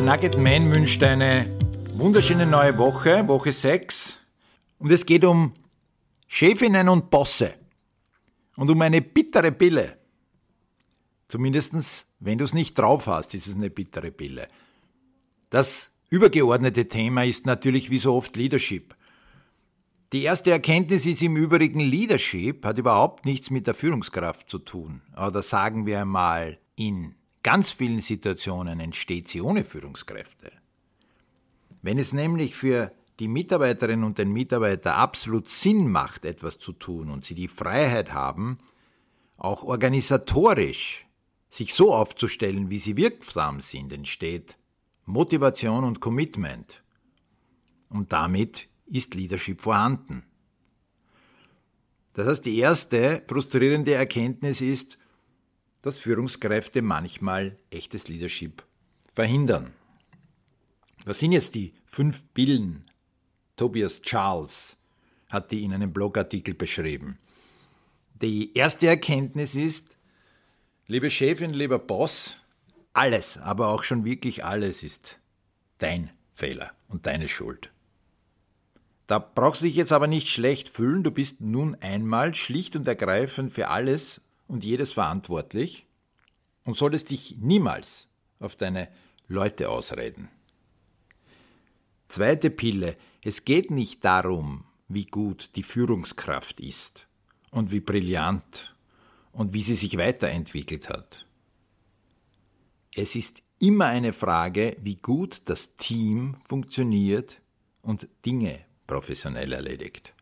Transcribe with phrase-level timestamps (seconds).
[0.00, 1.58] Nugget Man wünscht eine
[1.94, 4.16] wunderschöne neue Woche, Woche 6.
[4.78, 5.52] Und es geht um
[6.26, 7.54] Chefinnen und Bosse.
[8.56, 9.98] Und um eine bittere Pille.
[11.28, 14.48] Zumindest, wenn du es nicht drauf hast, ist es eine bittere Pille.
[15.50, 18.96] Das übergeordnete Thema ist natürlich wie so oft Leadership.
[20.12, 25.00] Die erste Erkenntnis ist im Übrigen, Leadership hat überhaupt nichts mit der Führungskraft zu tun.
[25.16, 30.52] Oder sagen wir einmal, in ganz vielen Situationen entsteht sie ohne Führungskräfte.
[31.82, 37.10] Wenn es nämlich für die Mitarbeiterin und den Mitarbeiter absolut Sinn macht, etwas zu tun
[37.10, 38.58] und sie die Freiheit haben,
[39.36, 41.06] auch organisatorisch
[41.50, 44.56] sich so aufzustellen, wie sie wirksam sind, entsteht
[45.04, 46.82] Motivation und Commitment.
[47.90, 50.24] Und damit ist Leadership vorhanden.
[52.14, 54.98] Das heißt, die erste frustrierende Erkenntnis ist,
[55.82, 58.64] dass Führungskräfte manchmal echtes Leadership
[59.14, 59.72] verhindern.
[61.04, 62.84] Was sind jetzt die fünf Billen?
[63.56, 64.76] Tobias Charles
[65.28, 67.18] hat die in einem Blogartikel beschrieben.
[68.14, 69.96] Die erste Erkenntnis ist,
[70.86, 72.36] liebe Chefin, lieber Boss,
[72.92, 75.18] alles, aber auch schon wirklich alles ist
[75.78, 77.70] dein Fehler und deine Schuld.
[79.08, 82.86] Da brauchst du dich jetzt aber nicht schlecht fühlen, du bist nun einmal schlicht und
[82.86, 84.20] ergreifend für alles
[84.52, 85.86] und jedes verantwortlich
[86.64, 88.06] und solltest dich niemals
[88.38, 88.88] auf deine
[89.26, 90.28] Leute ausreden.
[92.04, 97.08] Zweite Pille, es geht nicht darum, wie gut die Führungskraft ist
[97.50, 98.76] und wie brillant
[99.32, 101.24] und wie sie sich weiterentwickelt hat.
[102.94, 107.40] Es ist immer eine Frage, wie gut das Team funktioniert
[107.80, 110.12] und Dinge professionell erledigt.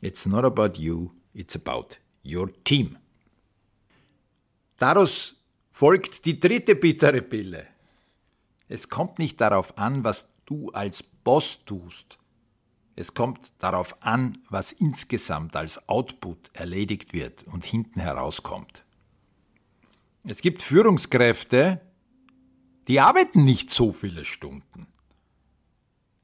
[0.00, 1.96] It's not about you, it's about
[2.26, 2.98] your team.
[4.76, 5.36] Daraus
[5.70, 7.66] folgt die dritte bittere Pille.
[8.68, 12.18] Es kommt nicht darauf an, was du als Boss tust.
[12.94, 18.84] Es kommt darauf an, was insgesamt als Output erledigt wird und hinten herauskommt.
[20.24, 21.80] Es gibt Führungskräfte,
[22.88, 24.86] die arbeiten nicht so viele Stunden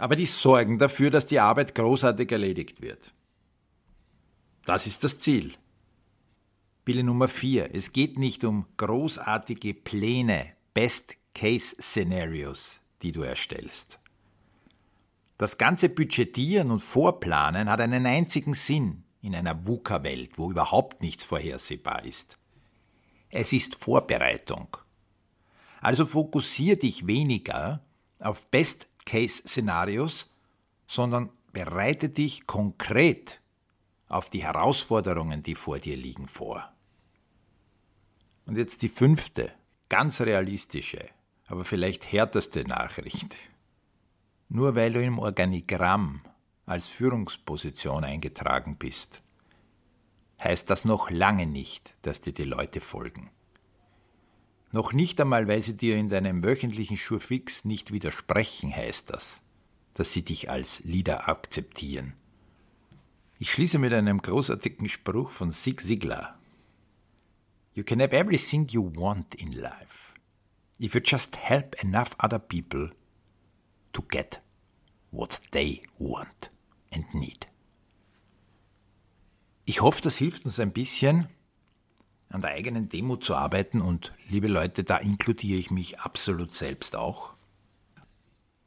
[0.00, 3.12] aber die sorgen dafür, dass die Arbeit großartig erledigt wird.
[4.64, 5.54] Das ist das Ziel.
[6.84, 7.74] Pille Nummer 4.
[7.74, 13.98] Es geht nicht um großartige Pläne, Best-Case-Szenarios, die du erstellst.
[15.36, 21.24] Das ganze Budgetieren und Vorplanen hat einen einzigen Sinn in einer VUCA-Welt, wo überhaupt nichts
[21.24, 22.38] vorhersehbar ist.
[23.28, 24.78] Es ist Vorbereitung.
[25.82, 27.84] Also fokussier dich weniger
[28.18, 30.32] auf Best Case-Szenarios,
[30.86, 33.39] sondern bereite dich konkret
[34.10, 36.70] auf die Herausforderungen, die vor dir liegen, vor.
[38.44, 39.52] Und jetzt die fünfte,
[39.88, 41.06] ganz realistische,
[41.46, 43.36] aber vielleicht härteste Nachricht.
[44.48, 46.22] Nur weil du im Organigramm
[46.66, 49.22] als Führungsposition eingetragen bist,
[50.42, 53.30] heißt das noch lange nicht, dass dir die Leute folgen.
[54.72, 59.40] Noch nicht einmal, weil sie dir in deinem wöchentlichen Schurfix nicht widersprechen, heißt das,
[59.94, 62.14] dass sie dich als Leader akzeptieren.
[63.42, 66.38] Ich schließe mit einem großartigen Spruch von Zig Ziglar.
[67.72, 70.12] You can have everything you want in life
[70.78, 72.90] if you just help enough other people
[73.94, 74.42] to get
[75.10, 76.50] what they want
[76.92, 77.48] and need.
[79.64, 81.26] Ich hoffe, das hilft uns ein bisschen,
[82.28, 86.94] an der eigenen Demo zu arbeiten und liebe Leute, da inkludiere ich mich absolut selbst
[86.94, 87.32] auch.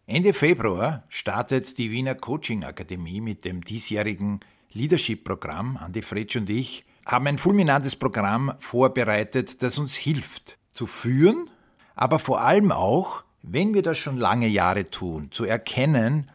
[0.08, 4.40] Ende Februar startet die Wiener Coaching Akademie mit dem diesjährigen
[4.74, 5.78] Leadership-Programm.
[5.78, 11.50] Andi Fretsch und ich haben ein fulminantes Programm vorbereitet, das uns hilft zu führen,
[11.96, 16.32] aber vor allem auch, wenn wir das schon lange Jahre tun, zu erkennen,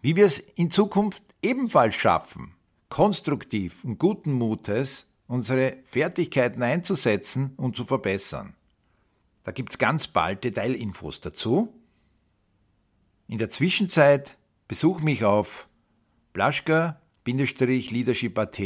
[0.00, 2.54] wie wir es in Zukunft ebenfalls schaffen,
[2.88, 8.54] konstruktiv und guten Mutes unsere Fertigkeiten einzusetzen und zu verbessern.
[9.42, 11.72] Da gibt es ganz bald Detailinfos dazu.
[13.26, 14.36] In der Zwischenzeit
[14.68, 15.68] besuch mich auf
[17.24, 18.60] blaschka-leadership.at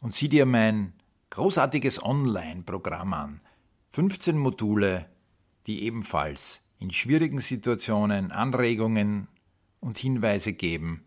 [0.00, 0.92] und sieh dir mein
[1.30, 3.40] großartiges Online-Programm an.
[3.92, 5.06] 15 Module,
[5.66, 9.28] die ebenfalls in schwierigen Situationen Anregungen
[9.80, 11.04] und Hinweise geben,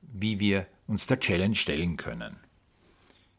[0.00, 2.36] wie wir uns der Challenge stellen können.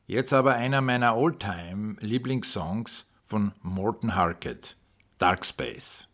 [0.07, 4.77] Jetzt aber einer meiner Oldtime Lieblingssongs von Morton Harkett,
[5.17, 6.07] Dark Space.